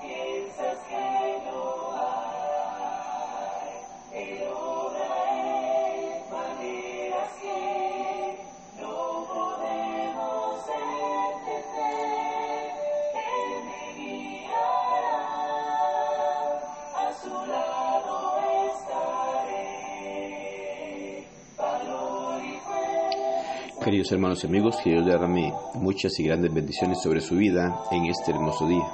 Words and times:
piensa 0.00 0.75
Queridos 23.86 24.10
hermanos 24.10 24.42
y 24.42 24.48
amigos, 24.48 24.78
que 24.82 24.90
Dios 24.90 25.06
derrame 25.06 25.54
muchas 25.74 26.18
y 26.18 26.24
grandes 26.24 26.52
bendiciones 26.52 27.00
sobre 27.00 27.20
su 27.20 27.36
vida 27.36 27.84
en 27.92 28.06
este 28.06 28.32
hermoso 28.32 28.66
día. 28.66 28.84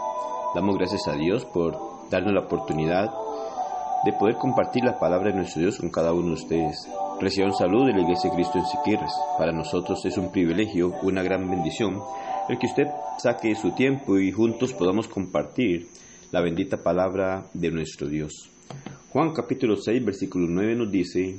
Damos 0.54 0.76
gracias 0.76 1.08
a 1.08 1.16
Dios 1.16 1.46
por 1.46 1.78
darnos 2.10 2.34
la 2.34 2.40
oportunidad 2.40 3.10
de 4.04 4.12
poder 4.12 4.36
compartir 4.36 4.84
la 4.84 4.98
palabra 4.98 5.30
de 5.30 5.36
nuestro 5.38 5.62
Dios 5.62 5.78
con 5.78 5.88
cada 5.88 6.12
uno 6.12 6.26
de 6.26 6.34
ustedes. 6.34 6.86
Reciban 7.18 7.54
salud 7.54 7.86
de 7.86 7.94
la 7.94 8.02
Iglesia 8.02 8.28
de 8.28 8.36
Cristo 8.36 8.58
en 8.58 8.66
Siquirres. 8.66 9.12
Para 9.38 9.50
nosotros 9.50 10.04
es 10.04 10.18
un 10.18 10.30
privilegio, 10.30 10.92
una 11.00 11.22
gran 11.22 11.48
bendición, 11.48 11.98
el 12.50 12.58
que 12.58 12.66
usted 12.66 12.88
saque 13.16 13.54
su 13.54 13.70
tiempo 13.70 14.18
y 14.18 14.30
juntos 14.30 14.74
podamos 14.74 15.08
compartir 15.08 15.88
la 16.32 16.42
bendita 16.42 16.76
palabra 16.76 17.46
de 17.54 17.70
nuestro 17.70 18.08
Dios. 18.08 18.50
Juan 19.08 19.32
capítulo 19.32 19.74
6, 19.74 20.04
versículo 20.04 20.48
9 20.50 20.76
nos 20.76 20.92
dice, 20.92 21.38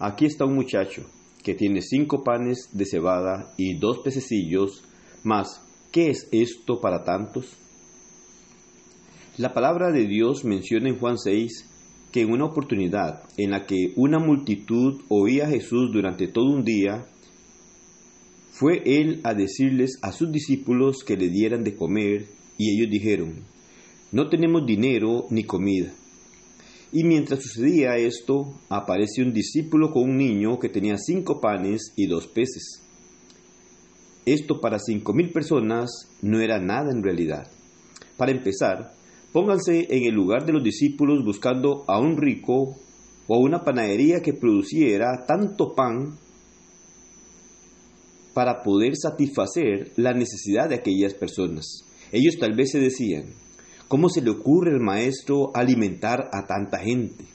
aquí 0.00 0.26
está 0.26 0.44
un 0.44 0.56
muchacho 0.56 1.04
que 1.44 1.54
tiene 1.54 1.82
cinco 1.82 2.24
panes 2.24 2.70
de 2.72 2.86
cebada 2.86 3.54
y 3.56 3.74
dos 3.78 3.98
pececillos, 3.98 4.82
mas 5.22 5.60
¿qué 5.92 6.10
es 6.10 6.26
esto 6.32 6.80
para 6.80 7.04
tantos? 7.04 7.56
La 9.36 9.52
palabra 9.52 9.92
de 9.92 10.06
Dios 10.06 10.44
menciona 10.44 10.88
en 10.88 10.98
Juan 10.98 11.18
6 11.18 11.70
que 12.14 12.22
en 12.22 12.30
una 12.30 12.44
oportunidad 12.44 13.24
en 13.36 13.50
la 13.50 13.66
que 13.66 13.92
una 13.96 14.20
multitud 14.20 15.02
oía 15.08 15.46
a 15.46 15.50
Jesús 15.50 15.92
durante 15.92 16.28
todo 16.28 16.46
un 16.46 16.64
día, 16.64 17.06
fue 18.52 18.82
él 18.86 19.20
a 19.24 19.34
decirles 19.34 19.98
a 20.00 20.12
sus 20.12 20.30
discípulos 20.30 21.02
que 21.02 21.16
le 21.16 21.28
dieran 21.28 21.64
de 21.64 21.74
comer, 21.74 22.26
y 22.56 22.70
ellos 22.70 22.88
dijeron, 22.88 23.42
no 24.12 24.28
tenemos 24.28 24.64
dinero 24.64 25.26
ni 25.30 25.42
comida. 25.42 25.92
Y 26.94 27.02
mientras 27.02 27.42
sucedía 27.42 27.96
esto, 27.96 28.54
aparece 28.68 29.20
un 29.20 29.32
discípulo 29.32 29.90
con 29.90 30.04
un 30.04 30.16
niño 30.16 30.60
que 30.60 30.68
tenía 30.68 30.96
cinco 30.96 31.40
panes 31.40 31.92
y 31.96 32.06
dos 32.06 32.28
peces. 32.28 32.84
Esto 34.24 34.60
para 34.60 34.78
cinco 34.78 35.12
mil 35.12 35.32
personas 35.32 35.90
no 36.22 36.38
era 36.40 36.60
nada 36.60 36.92
en 36.92 37.02
realidad. 37.02 37.50
Para 38.16 38.30
empezar, 38.30 38.94
pónganse 39.32 39.88
en 39.90 40.04
el 40.04 40.14
lugar 40.14 40.46
de 40.46 40.52
los 40.52 40.62
discípulos 40.62 41.24
buscando 41.24 41.84
a 41.88 41.98
un 41.98 42.16
rico 42.16 42.76
o 43.26 43.38
una 43.40 43.64
panadería 43.64 44.22
que 44.22 44.32
produciera 44.32 45.26
tanto 45.26 45.74
pan 45.74 46.16
para 48.34 48.62
poder 48.62 48.94
satisfacer 48.94 49.90
la 49.96 50.12
necesidad 50.12 50.68
de 50.68 50.76
aquellas 50.76 51.14
personas. 51.14 51.84
Ellos 52.12 52.36
tal 52.38 52.54
vez 52.54 52.70
se 52.70 52.78
decían, 52.78 53.34
¿Cómo 53.94 54.08
se 54.08 54.22
le 54.22 54.30
ocurre 54.30 54.72
al 54.72 54.80
maestro 54.80 55.52
alimentar 55.54 56.28
a 56.32 56.44
tanta 56.48 56.78
gente? 56.78 57.26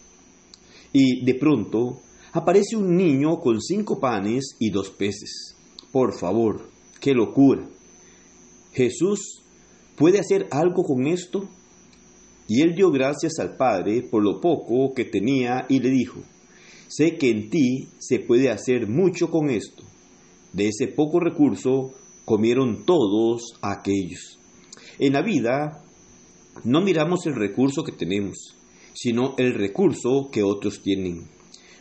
Y 0.91 1.23
de 1.23 1.35
pronto 1.35 2.01
aparece 2.33 2.75
un 2.75 2.97
niño 2.97 3.39
con 3.39 3.61
cinco 3.61 3.97
panes 3.97 4.57
y 4.59 4.69
dos 4.69 4.89
peces. 4.89 5.55
Por 5.93 6.13
favor, 6.13 6.69
qué 6.99 7.13
locura. 7.13 7.65
Jesús 8.73 9.41
puede 9.95 10.19
hacer 10.19 10.49
algo 10.51 10.83
con 10.83 11.07
esto. 11.07 11.47
Y 12.49 12.61
él 12.61 12.75
dio 12.75 12.91
gracias 12.91 13.39
al 13.39 13.55
Padre 13.55 14.01
por 14.01 14.21
lo 14.21 14.41
poco 14.41 14.93
que 14.93 15.05
tenía 15.05 15.65
y 15.69 15.79
le 15.79 15.89
dijo, 15.91 16.19
sé 16.89 17.15
que 17.15 17.29
en 17.31 17.49
ti 17.49 17.87
se 17.99 18.19
puede 18.19 18.49
hacer 18.49 18.85
mucho 18.85 19.31
con 19.31 19.49
esto. 19.49 19.83
De 20.51 20.67
ese 20.67 20.87
poco 20.87 21.21
recurso 21.21 21.93
comieron 22.25 22.83
todos 22.83 23.53
aquellos. 23.61 24.37
En 24.99 25.13
la 25.13 25.21
vida 25.21 25.85
no 26.63 26.81
miramos 26.81 27.25
el 27.25 27.35
recurso 27.35 27.83
que 27.83 27.91
tenemos, 27.93 28.55
sino 28.93 29.35
el 29.37 29.53
recurso 29.53 30.29
que 30.31 30.43
otros 30.43 30.81
tienen. 30.81 31.29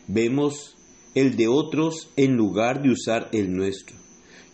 Vemos 0.07 0.77
el 1.15 1.37
de 1.37 1.49
otros 1.49 2.11
en 2.17 2.37
lugar 2.37 2.83
de 2.83 2.91
usar 2.91 3.29
el 3.33 3.53
nuestro. 3.53 3.97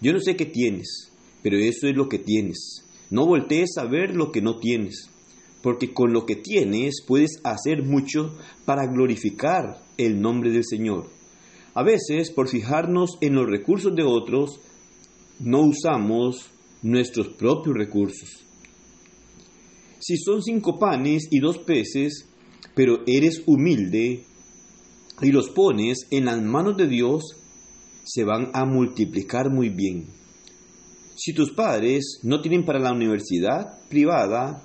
Yo 0.01 0.13
no 0.13 0.21
sé 0.21 0.35
qué 0.37 0.47
tienes, 0.47 1.13
pero 1.43 1.59
eso 1.59 1.89
es 1.89 1.97
lo 1.97 2.09
que 2.09 2.19
tienes. 2.19 2.85
No 3.11 3.27
voltees 3.27 3.77
a 3.77 3.85
ver 3.85 4.17
lo 4.17 4.33
que 4.33 4.41
no 4.41 4.59
tienes, 4.59 5.11
porque 5.63 5.93
con 5.93 6.13
lo 6.13 6.25
que 6.25 6.37
tienes 6.37 7.05
puedes 7.07 7.41
hacer 7.45 7.83
mucho 7.83 8.35
para 8.65 8.87
glorificar 8.87 9.83
el 9.99 10.21
nombre 10.21 10.51
del 10.51 10.65
Señor. 10.65 11.11
A 11.75 11.83
veces, 11.83 12.31
por 12.31 12.49
fijarnos 12.49 13.19
en 13.21 13.35
los 13.35 13.47
recursos 13.47 13.95
de 13.95 14.05
otros, 14.05 14.61
no 15.39 15.61
usamos 15.61 16.47
nuestros 16.83 17.29
propios 17.29 17.77
recursos 17.77 18.45
si 20.07 20.19
son 20.19 20.43
cinco 20.43 20.79
panes 20.79 21.29
y 21.31 21.41
dos 21.41 21.57
peces, 21.57 22.29
pero 22.75 22.99
eres 23.07 23.43
humilde 23.47 24.27
y 25.23 25.33
los 25.33 25.49
pones 25.49 26.07
en 26.11 26.27
las 26.27 26.43
manos 26.43 26.77
de 26.77 26.89
Dios, 26.89 27.39
se 28.05 28.23
van 28.23 28.51
a 28.53 28.67
multiplicar 28.67 29.49
muy 29.49 29.71
bien. 29.71 30.05
Si 31.17 31.33
tus 31.33 31.53
padres 31.53 32.21
no 32.23 32.43
tienen 32.43 32.67
para 32.67 32.81
la 32.81 32.93
universidad 32.93 33.79
privada, 33.89 34.63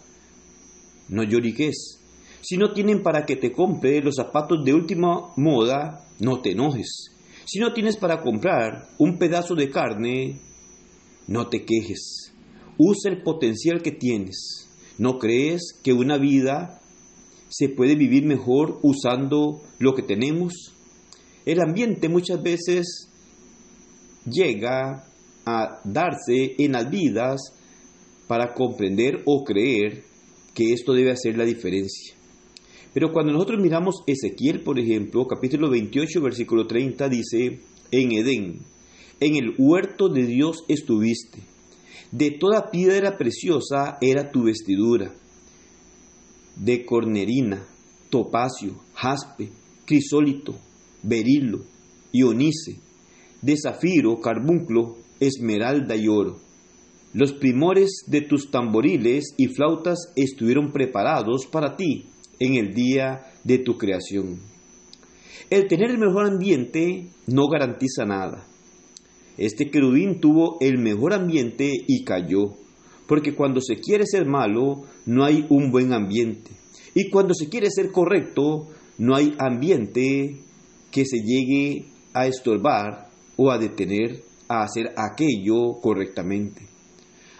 no 1.07 1.23
lloriques. 1.23 2.01
Si 2.41 2.57
no 2.57 2.73
tienen 2.73 3.01
para 3.01 3.25
que 3.25 3.37
te 3.37 3.53
compre 3.53 4.01
los 4.01 4.15
zapatos 4.17 4.65
de 4.65 4.73
última 4.73 5.31
moda, 5.37 6.05
no 6.19 6.41
te 6.41 6.51
enojes. 6.51 7.15
Si 7.45 7.59
no 7.59 7.71
tienes 7.71 7.95
para 7.95 8.21
comprar 8.21 8.89
un 8.97 9.17
pedazo 9.17 9.55
de 9.55 9.69
carne, 9.69 10.41
no 11.27 11.47
te 11.47 11.63
quejes. 11.63 12.33
Usa 12.77 13.09
el 13.09 13.23
potencial 13.23 13.81
que 13.81 13.93
tienes. 13.93 14.68
¿No 14.99 15.17
crees 15.17 15.79
que 15.81 15.93
una 15.93 16.17
vida 16.17 16.81
se 17.47 17.69
puede 17.69 17.95
vivir 17.95 18.25
mejor 18.25 18.79
usando 18.83 19.61
lo 19.79 19.95
que 19.95 20.03
tenemos? 20.03 20.75
El 21.45 21.61
ambiente 21.61 22.09
muchas 22.09 22.43
veces 22.43 23.09
llega 24.29 25.05
a 25.45 25.79
darse 25.85 26.55
en 26.57 26.73
las 26.73 26.91
vidas 26.91 27.39
para 28.27 28.53
comprender 28.53 29.23
o 29.25 29.45
creer 29.45 30.03
que 30.53 30.73
esto 30.73 30.91
debe 30.91 31.11
hacer 31.11 31.37
la 31.37 31.45
diferencia. 31.45 32.13
Pero 32.93 33.13
cuando 33.13 33.31
nosotros 33.31 33.61
miramos 33.61 34.03
Ezequiel, 34.05 34.63
por 34.63 34.79
ejemplo, 34.79 35.25
capítulo 35.27 35.69
28, 35.69 36.21
versículo 36.21 36.67
30, 36.67 37.07
dice, 37.07 37.61
en 37.91 38.11
Edén, 38.11 38.59
en 39.21 39.37
el 39.37 39.55
huerto 39.57 40.09
de 40.09 40.25
Dios 40.25 40.65
estuviste 40.67 41.39
de 42.11 42.31
toda 42.31 42.71
piedra 42.71 43.17
preciosa 43.17 43.97
era 44.01 44.31
tu 44.31 44.43
vestidura, 44.43 45.13
de 46.55 46.85
cornerina, 46.85 47.65
topacio, 48.09 48.81
jaspe, 48.95 49.49
crisólito, 49.85 50.55
berilo, 51.03 51.65
ionice, 52.11 52.79
de 53.41 53.55
zafiro, 53.57 54.19
carbunclo, 54.19 54.97
esmeralda 55.19 55.95
y 55.95 56.07
oro. 56.07 56.39
Los 57.13 57.33
primores 57.33 58.03
de 58.07 58.21
tus 58.21 58.51
tamboriles 58.51 59.33
y 59.37 59.47
flautas 59.47 60.11
estuvieron 60.15 60.71
preparados 60.71 61.45
para 61.47 61.75
ti 61.75 62.07
en 62.39 62.55
el 62.55 62.73
día 62.73 63.21
de 63.43 63.59
tu 63.59 63.77
creación. 63.77 64.39
El 65.49 65.67
tener 65.67 65.91
el 65.91 65.97
mejor 65.97 66.27
ambiente 66.27 67.09
no 67.27 67.47
garantiza 67.47 68.05
nada. 68.05 68.48
Este 69.39 69.71
querubín 69.71 70.19
tuvo 70.19 70.57
el 70.59 70.77
mejor 70.79 71.13
ambiente 71.13 71.71
y 71.87 72.03
cayó, 72.03 72.55
porque 73.07 73.35
cuando 73.35 73.61
se 73.61 73.77
quiere 73.77 74.05
ser 74.05 74.25
malo 74.25 74.83
no 75.05 75.23
hay 75.23 75.45
un 75.47 75.71
buen 75.71 75.93
ambiente, 75.93 76.51
y 76.93 77.09
cuando 77.09 77.33
se 77.33 77.47
quiere 77.47 77.71
ser 77.71 77.89
correcto 77.93 78.67
no 78.97 79.15
hay 79.15 79.33
ambiente 79.39 80.41
que 80.91 81.05
se 81.05 81.19
llegue 81.19 81.85
a 82.13 82.27
estorbar 82.27 83.07
o 83.37 83.49
a 83.49 83.57
detener 83.57 84.23
a 84.49 84.63
hacer 84.63 84.87
aquello 84.97 85.79
correctamente. 85.81 86.67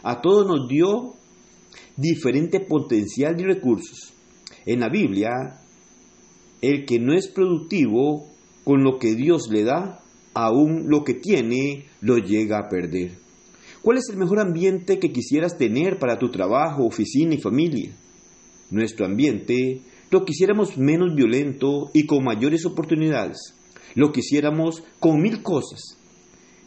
A 0.02 0.22
todos 0.22 0.48
nos 0.48 0.70
dio 0.70 1.16
diferente 1.98 2.62
potencial 2.62 3.36
de 3.36 3.44
recursos. 3.44 4.14
En 4.66 4.80
la 4.80 4.88
Biblia, 4.88 5.30
el 6.62 6.86
que 6.86 6.98
no 6.98 7.14
es 7.14 7.28
productivo 7.28 8.26
con 8.64 8.86
lo 8.86 9.00
que 9.00 9.16
Dios 9.16 9.50
le 9.52 9.66
da, 9.66 10.00
aún 10.46 10.90
lo 10.90 11.04
que 11.04 11.14
tiene 11.14 11.86
lo 12.02 12.18
llega 12.18 12.60
a 12.60 12.70
perder. 12.70 13.12
¿Cuál 13.82 13.98
es 13.98 14.10
el 14.10 14.18
mejor 14.18 14.40
ambiente 14.40 15.00
que 15.00 15.12
quisieras 15.12 15.58
tener 15.58 16.00
para 16.00 16.20
tu 16.20 16.30
trabajo, 16.30 16.86
oficina 16.86 17.36
y 17.36 17.38
familia? 17.38 17.92
Nuestro 18.72 19.06
ambiente 19.06 19.82
lo 20.12 20.26
quisiéramos 20.26 20.78
menos 20.78 21.16
violento 21.16 21.90
y 21.94 22.06
con 22.06 22.24
mayores 22.24 22.66
oportunidades. 22.66 23.56
Lo 23.96 24.12
quisiéramos 24.12 24.84
con 25.00 25.22
mil 25.22 25.42
cosas. 25.42 25.98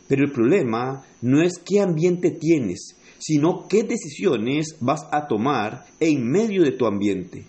Pero 0.08 0.24
el 0.24 0.32
problema 0.32 1.04
no 1.20 1.42
es 1.42 1.58
qué 1.58 1.80
ambiente 1.80 2.30
tienes, 2.30 2.96
sino 3.18 3.66
qué 3.68 3.82
decisiones 3.84 4.76
vas 4.80 5.06
a 5.12 5.26
tomar 5.28 5.84
en 6.00 6.28
medio 6.28 6.62
de 6.62 6.72
tu 6.72 6.86
ambiente. 6.86 7.44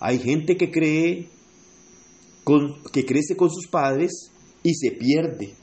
Hay 0.00 0.18
gente 0.18 0.56
que 0.56 0.70
cree 0.70 1.28
que 2.92 3.04
crece 3.04 3.36
con 3.36 3.50
sus 3.50 3.68
padres 3.68 4.32
y 4.62 4.74
se 4.74 4.92
pierde. 4.92 5.54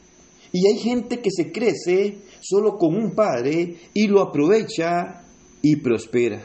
Y 0.52 0.68
hay 0.68 0.78
gente 0.78 1.20
que 1.20 1.32
se 1.32 1.52
crece 1.52 2.20
solo 2.42 2.78
con 2.78 2.96
un 2.96 3.12
padre 3.12 3.76
y 3.94 4.08
lo 4.08 4.22
aprovecha 4.22 5.24
y 5.62 5.78
prospera. 5.78 6.44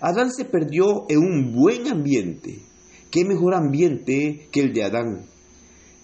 Adán 0.00 0.30
se 0.30 0.44
perdió 0.44 1.06
en 1.08 1.18
un 1.18 1.52
buen 1.52 1.88
ambiente. 1.88 2.60
¿Qué 3.10 3.24
mejor 3.24 3.54
ambiente 3.54 4.48
que 4.52 4.60
el 4.60 4.72
de 4.72 4.84
Adán? 4.84 5.26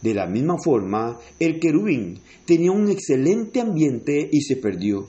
De 0.00 0.14
la 0.14 0.26
misma 0.26 0.56
forma, 0.58 1.18
el 1.38 1.60
querubín 1.60 2.18
tenía 2.44 2.72
un 2.72 2.90
excelente 2.90 3.60
ambiente 3.60 4.28
y 4.32 4.40
se 4.40 4.56
perdió. 4.56 5.08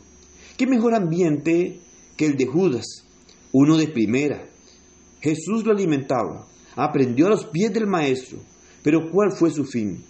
¿Qué 0.57 0.67
mejor 0.67 0.94
ambiente 0.94 1.79
que 2.15 2.25
el 2.25 2.38
de 2.38 2.45
Judas? 2.45 2.85
Uno 3.51 3.77
de 3.77 3.88
primera. 3.88 4.47
Jesús 5.19 5.65
lo 5.65 5.71
alimentaba, 5.71 6.47
aprendió 6.75 7.27
a 7.27 7.29
los 7.29 7.45
pies 7.45 7.73
del 7.73 7.88
maestro, 7.88 8.39
pero 8.83 9.09
¿cuál 9.09 9.31
fue 9.31 9.50
su 9.50 9.63
fin? 9.65 10.03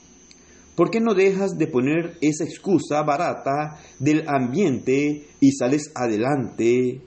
¿Por 0.76 0.90
qué 0.90 1.00
no 1.00 1.14
dejas 1.14 1.58
de 1.58 1.68
poner 1.68 2.18
esa 2.22 2.44
excusa 2.44 3.04
barata 3.04 3.80
del 4.00 4.24
ambiente 4.28 5.28
y 5.40 5.52
sales 5.52 5.92
adelante 5.94 7.02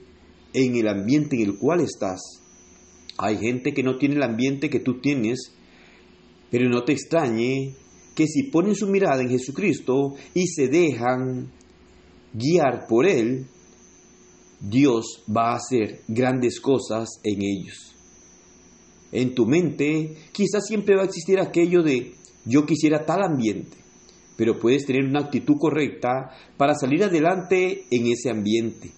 en 0.53 0.75
el 0.75 0.87
ambiente 0.87 1.35
en 1.35 1.49
el 1.49 1.57
cual 1.57 1.81
estás? 1.81 2.21
Hay 3.17 3.37
gente 3.37 3.73
que 3.73 3.83
no 3.83 3.97
tiene 3.97 4.15
el 4.15 4.23
ambiente 4.23 4.69
que 4.69 4.79
tú 4.79 5.01
tienes, 5.01 5.53
pero 6.49 6.69
no 6.69 6.83
te 6.83 6.93
extrañe 6.93 7.73
que 8.15 8.25
si 8.27 8.43
ponen 8.43 8.75
su 8.75 8.87
mirada 8.87 9.21
en 9.21 9.29
Jesucristo 9.29 10.13
y 10.33 10.47
se 10.47 10.69
dejan 10.69 11.51
guiar 12.33 12.85
por 12.87 13.05
Él, 13.05 13.47
Dios 14.61 15.23
va 15.29 15.51
a 15.51 15.57
hacer 15.57 16.01
grandes 16.07 16.59
cosas 16.61 17.19
en 17.23 17.41
ellos. 17.41 17.95
En 19.11 19.35
tu 19.35 19.45
mente 19.45 20.15
quizás 20.31 20.65
siempre 20.67 20.95
va 20.95 21.03
a 21.03 21.05
existir 21.05 21.39
aquello 21.39 21.83
de 21.83 22.13
yo 22.47 22.65
quisiera 22.65 23.05
tal 23.05 23.23
ambiente, 23.23 23.77
pero 24.37 24.59
puedes 24.59 24.85
tener 24.85 25.03
una 25.03 25.21
actitud 25.21 25.57
correcta 25.59 26.31
para 26.57 26.75
salir 26.75 27.03
adelante 27.03 27.85
en 27.91 28.07
ese 28.07 28.29
ambiente. 28.29 28.91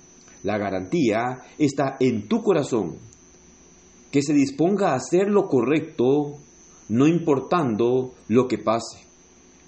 La 0.44 0.58
garantía 0.58 1.40
está 1.58 1.98
en 2.00 2.28
tu 2.28 2.42
corazón, 2.44 2.98
que 4.12 4.22
se 4.22 4.34
disponga 4.34 4.92
a 4.92 4.96
hacer 4.96 5.30
lo 5.30 5.48
correcto, 5.48 6.38
no 6.88 7.08
importando 7.08 8.14
lo 8.28 8.48
que 8.48 8.58
pase. 8.58 9.00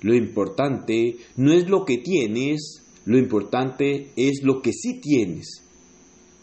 Lo 0.01 0.15
importante 0.15 1.17
no 1.35 1.53
es 1.53 1.69
lo 1.69 1.85
que 1.85 1.97
tienes, 1.97 2.83
lo 3.05 3.17
importante 3.17 4.11
es 4.15 4.41
lo 4.43 4.61
que 4.61 4.73
sí 4.73 4.99
tienes. 4.99 5.63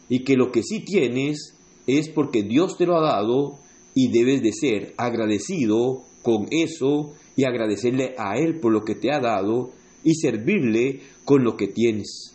Y 0.09 0.25
que 0.25 0.37
lo 0.37 0.53
que 0.53 0.63
sí 0.63 0.81
tienes 0.85 1.55
es 1.87 2.09
porque 2.09 2.43
Dios 2.43 2.77
te 2.77 2.87
lo 2.87 2.97
ha 2.97 3.03
dado 3.03 3.59
y 3.95 4.13
debes 4.13 4.43
de 4.43 4.53
ser 4.53 4.95
agradecido 4.97 6.05
con 6.23 6.47
eso 6.51 7.15
y 7.39 7.45
agradecerle 7.45 8.17
a 8.19 8.37
Él 8.37 8.59
por 8.59 8.73
lo 8.73 8.85
que 8.85 8.97
te 8.97 9.13
ha 9.13 9.21
dado 9.21 9.71
y 10.03 10.17
servirle 10.17 11.03
con 11.25 11.45
lo 11.45 11.57
que 11.57 11.69
tienes. 11.69 12.35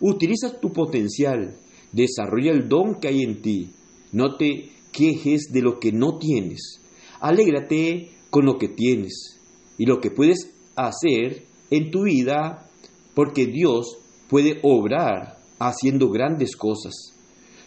Utiliza 0.00 0.58
tu 0.58 0.72
potencial, 0.72 1.60
desarrolla 1.92 2.50
el 2.50 2.68
don 2.68 2.96
que 2.96 3.06
hay 3.06 3.22
en 3.22 3.42
ti, 3.42 3.70
no 4.10 4.36
te 4.36 4.72
quejes 4.90 5.52
de 5.52 5.62
lo 5.62 5.78
que 5.78 5.92
no 5.92 6.18
tienes, 6.18 6.80
alégrate 7.20 8.10
con 8.28 8.44
lo 8.44 8.58
que 8.58 8.66
tienes 8.66 9.38
y 9.78 9.86
lo 9.86 10.00
que 10.00 10.10
puedes 10.10 10.52
hacer 10.74 11.44
en 11.70 11.92
tu 11.92 12.02
vida 12.02 12.68
porque 13.14 13.46
Dios 13.46 13.98
puede 14.28 14.58
obrar 14.64 15.38
haciendo 15.60 16.10
grandes 16.10 16.56
cosas. 16.56 17.14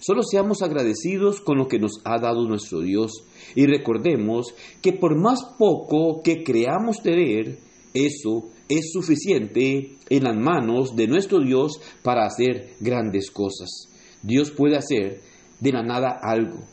Solo 0.06 0.22
seamos 0.22 0.62
agradecidos 0.62 1.40
con 1.40 1.58
lo 1.58 1.70
que 1.70 1.80
nos 1.80 2.02
ha 2.04 2.20
dado 2.20 2.46
nuestro 2.46 2.82
Dios 2.82 3.24
y 3.56 3.68
recordemos 3.68 4.54
que 4.82 4.92
por 4.92 5.18
más 5.18 5.40
poco 5.58 6.22
que 6.22 6.44
creamos 6.44 7.02
tener, 7.02 7.60
eso 7.94 8.50
es 8.68 8.92
suficiente 8.92 9.96
en 10.10 10.24
las 10.26 10.36
manos 10.36 10.98
de 10.98 11.08
nuestro 11.08 11.40
Dios 11.40 11.80
para 12.02 12.26
hacer 12.26 12.74
grandes 12.82 13.32
cosas. 13.32 13.88
Dios 14.22 14.52
puede 14.52 14.76
hacer 14.76 15.22
de 15.62 15.72
la 15.72 15.84
nada 15.84 16.20
algo. 16.22 16.68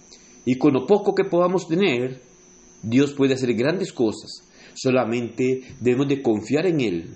Y 0.45 0.57
con 0.57 0.73
lo 0.73 0.85
poco 0.87 1.15
que 1.15 1.23
podamos 1.23 1.69
tener, 1.69 2.23
Dios 2.83 3.13
puede 3.13 3.35
hacer 3.35 3.55
grandes 3.55 3.93
cosas. 3.93 4.43
Solamente 4.75 5.77
debemos 5.79 6.09
de 6.09 6.21
confiar 6.21 6.67
en 6.67 6.81
Él, 6.81 7.15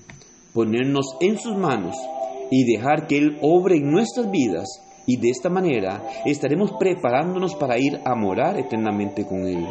ponernos 0.53 1.07
en 1.21 1.41
sus 1.41 1.57
manos 1.57 1.97
y 2.53 2.73
dejar 2.73 3.09
que 3.09 3.19
Él 3.19 3.37
obre 3.43 3.79
en 3.79 3.91
nuestras 3.91 4.31
vidas 4.31 4.69
y 5.07 5.17
de 5.19 5.31
esta 5.31 5.49
manera 5.49 6.03
estaremos 6.25 6.73
preparándonos 6.73 7.55
para 7.55 7.79
ir 7.79 8.01
a 8.05 8.15
morar 8.15 8.59
eternamente 8.59 9.27
con 9.27 9.47
Él. 9.47 9.67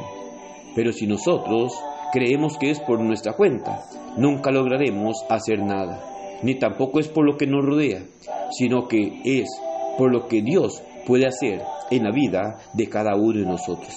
Pero 0.76 0.92
si 0.92 1.08
nosotros 1.08 1.74
creemos 2.12 2.58
que 2.58 2.72
es 2.72 2.80
por 2.80 3.00
nuestra 3.00 3.34
cuenta, 3.34 3.84
nunca 4.18 4.52
lograremos 4.52 5.18
hacer 5.30 5.60
nada, 5.60 6.04
ni 6.42 6.56
tampoco 6.56 7.00
es 7.00 7.08
por 7.08 7.26
lo 7.26 7.38
que 7.38 7.48
nos 7.48 7.66
rodea, 7.66 8.04
sino 8.52 8.88
que 8.88 9.22
es 9.24 9.50
por 9.98 10.12
lo 10.12 10.28
que 10.28 10.42
Dios 10.42 10.84
puede 11.06 11.28
hacer 11.28 11.62
en 11.92 12.04
la 12.04 12.12
vida 12.12 12.58
de 12.74 12.88
cada 12.88 13.16
uno 13.16 13.40
de 13.40 13.46
nosotros. 13.46 13.94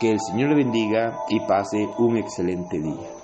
Que 0.00 0.10
el 0.10 0.20
Señor 0.20 0.50
le 0.50 0.56
bendiga 0.56 1.20
y 1.28 1.40
pase 1.40 1.86
un 1.98 2.16
excelente 2.16 2.78
día. 2.78 3.15